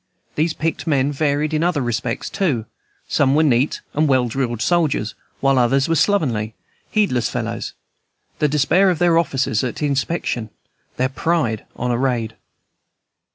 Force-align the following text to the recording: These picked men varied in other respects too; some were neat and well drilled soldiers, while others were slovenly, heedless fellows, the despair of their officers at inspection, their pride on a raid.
These 0.33 0.55
picked 0.55 0.87
men 0.87 1.11
varied 1.11 1.53
in 1.53 1.61
other 1.61 1.83
respects 1.83 2.27
too; 2.27 2.65
some 3.07 3.35
were 3.35 3.43
neat 3.43 3.81
and 3.93 4.07
well 4.07 4.27
drilled 4.27 4.59
soldiers, 4.59 5.13
while 5.41 5.59
others 5.59 5.87
were 5.87 5.93
slovenly, 5.93 6.55
heedless 6.89 7.29
fellows, 7.29 7.73
the 8.39 8.47
despair 8.47 8.89
of 8.89 8.97
their 8.97 9.19
officers 9.19 9.63
at 9.63 9.83
inspection, 9.83 10.49
their 10.97 11.09
pride 11.09 11.65
on 11.75 11.91
a 11.91 11.99
raid. 11.99 12.35